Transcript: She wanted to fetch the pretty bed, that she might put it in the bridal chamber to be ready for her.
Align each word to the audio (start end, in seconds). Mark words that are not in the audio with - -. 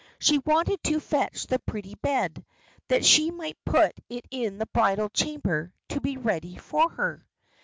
She 0.17 0.39
wanted 0.39 0.83
to 0.85 0.99
fetch 0.99 1.45
the 1.45 1.59
pretty 1.59 1.93
bed, 1.93 2.43
that 2.87 3.05
she 3.05 3.29
might 3.29 3.63
put 3.65 3.91
it 4.09 4.25
in 4.31 4.57
the 4.57 4.65
bridal 4.65 5.09
chamber 5.09 5.75
to 5.89 6.01
be 6.01 6.17
ready 6.17 6.55
for 6.57 6.89
her. 6.89 7.27